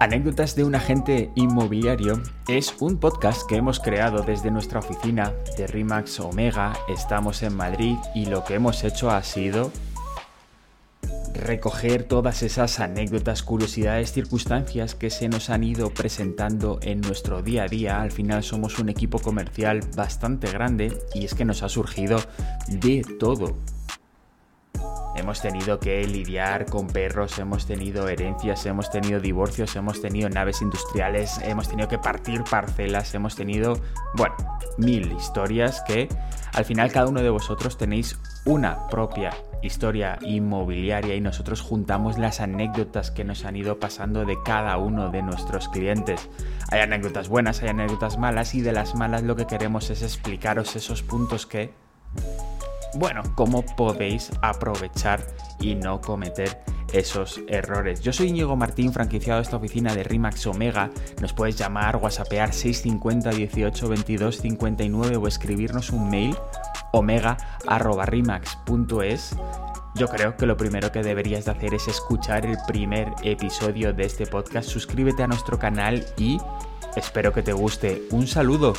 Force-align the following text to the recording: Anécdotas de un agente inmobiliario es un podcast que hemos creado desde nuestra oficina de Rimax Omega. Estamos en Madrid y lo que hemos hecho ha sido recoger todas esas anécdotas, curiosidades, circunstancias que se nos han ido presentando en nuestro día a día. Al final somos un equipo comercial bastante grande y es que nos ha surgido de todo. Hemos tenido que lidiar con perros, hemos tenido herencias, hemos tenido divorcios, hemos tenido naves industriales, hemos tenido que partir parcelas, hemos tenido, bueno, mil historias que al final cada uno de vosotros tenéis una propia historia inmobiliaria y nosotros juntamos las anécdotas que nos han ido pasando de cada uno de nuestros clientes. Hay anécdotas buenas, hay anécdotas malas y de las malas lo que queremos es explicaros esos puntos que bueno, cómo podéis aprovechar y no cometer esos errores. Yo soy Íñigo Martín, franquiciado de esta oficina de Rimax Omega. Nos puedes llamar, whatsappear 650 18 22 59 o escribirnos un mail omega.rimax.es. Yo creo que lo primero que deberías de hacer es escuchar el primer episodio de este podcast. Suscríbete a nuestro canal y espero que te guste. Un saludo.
Anécdotas 0.00 0.54
de 0.54 0.62
un 0.62 0.76
agente 0.76 1.30
inmobiliario 1.34 2.22
es 2.46 2.72
un 2.78 2.98
podcast 2.98 3.42
que 3.48 3.56
hemos 3.56 3.80
creado 3.80 4.22
desde 4.22 4.52
nuestra 4.52 4.78
oficina 4.78 5.32
de 5.56 5.66
Rimax 5.66 6.20
Omega. 6.20 6.72
Estamos 6.88 7.42
en 7.42 7.56
Madrid 7.56 7.96
y 8.14 8.26
lo 8.26 8.44
que 8.44 8.54
hemos 8.54 8.84
hecho 8.84 9.10
ha 9.10 9.22
sido 9.24 9.72
recoger 11.34 12.04
todas 12.04 12.42
esas 12.42 12.80
anécdotas, 12.80 13.42
curiosidades, 13.42 14.12
circunstancias 14.12 14.94
que 14.94 15.10
se 15.10 15.28
nos 15.28 15.50
han 15.50 15.64
ido 15.64 15.90
presentando 15.90 16.78
en 16.82 17.00
nuestro 17.00 17.42
día 17.42 17.64
a 17.64 17.68
día. 17.68 18.00
Al 18.00 18.12
final 18.12 18.42
somos 18.42 18.78
un 18.78 18.88
equipo 18.88 19.18
comercial 19.18 19.80
bastante 19.96 20.50
grande 20.50 20.96
y 21.14 21.24
es 21.24 21.34
que 21.34 21.44
nos 21.44 21.62
ha 21.62 21.68
surgido 21.68 22.20
de 22.68 23.04
todo. 23.18 23.56
Hemos 25.18 25.40
tenido 25.40 25.80
que 25.80 26.06
lidiar 26.06 26.66
con 26.66 26.86
perros, 26.86 27.40
hemos 27.40 27.66
tenido 27.66 28.08
herencias, 28.08 28.64
hemos 28.66 28.88
tenido 28.88 29.18
divorcios, 29.18 29.74
hemos 29.74 30.00
tenido 30.00 30.28
naves 30.28 30.62
industriales, 30.62 31.40
hemos 31.42 31.68
tenido 31.68 31.88
que 31.88 31.98
partir 31.98 32.44
parcelas, 32.48 33.12
hemos 33.16 33.34
tenido, 33.34 33.80
bueno, 34.14 34.36
mil 34.76 35.10
historias 35.10 35.82
que 35.88 36.08
al 36.52 36.64
final 36.64 36.92
cada 36.92 37.08
uno 37.08 37.20
de 37.20 37.30
vosotros 37.30 37.76
tenéis 37.76 38.16
una 38.44 38.86
propia 38.86 39.34
historia 39.60 40.20
inmobiliaria 40.22 41.16
y 41.16 41.20
nosotros 41.20 41.62
juntamos 41.62 42.16
las 42.16 42.40
anécdotas 42.40 43.10
que 43.10 43.24
nos 43.24 43.44
han 43.44 43.56
ido 43.56 43.80
pasando 43.80 44.24
de 44.24 44.40
cada 44.44 44.76
uno 44.78 45.10
de 45.10 45.22
nuestros 45.22 45.68
clientes. 45.68 46.28
Hay 46.70 46.78
anécdotas 46.78 47.28
buenas, 47.28 47.60
hay 47.60 47.70
anécdotas 47.70 48.18
malas 48.18 48.54
y 48.54 48.60
de 48.60 48.72
las 48.72 48.94
malas 48.94 49.24
lo 49.24 49.34
que 49.34 49.48
queremos 49.48 49.90
es 49.90 50.02
explicaros 50.02 50.76
esos 50.76 51.02
puntos 51.02 51.44
que 51.44 51.74
bueno, 52.94 53.22
cómo 53.34 53.62
podéis 53.62 54.30
aprovechar 54.42 55.24
y 55.60 55.74
no 55.74 56.00
cometer 56.00 56.62
esos 56.92 57.40
errores. 57.48 58.00
Yo 58.00 58.12
soy 58.12 58.28
Íñigo 58.28 58.54
Martín, 58.56 58.92
franquiciado 58.92 59.38
de 59.38 59.44
esta 59.44 59.56
oficina 59.56 59.94
de 59.94 60.04
Rimax 60.04 60.46
Omega. 60.46 60.90
Nos 61.20 61.32
puedes 61.32 61.56
llamar, 61.56 61.96
whatsappear 61.96 62.52
650 62.52 63.30
18 63.30 63.88
22 63.88 64.36
59 64.38 65.16
o 65.16 65.26
escribirnos 65.26 65.90
un 65.90 66.08
mail 66.10 66.36
omega.rimax.es. 66.92 69.36
Yo 69.94 70.08
creo 70.08 70.36
que 70.36 70.44
lo 70.46 70.56
primero 70.56 70.90
que 70.92 71.02
deberías 71.02 71.46
de 71.46 71.50
hacer 71.50 71.74
es 71.74 71.88
escuchar 71.88 72.46
el 72.46 72.56
primer 72.66 73.08
episodio 73.22 73.92
de 73.92 74.04
este 74.04 74.26
podcast. 74.26 74.68
Suscríbete 74.68 75.24
a 75.24 75.26
nuestro 75.26 75.58
canal 75.58 76.06
y 76.16 76.38
espero 76.96 77.32
que 77.32 77.42
te 77.42 77.52
guste. 77.52 78.04
Un 78.10 78.26
saludo. 78.26 78.72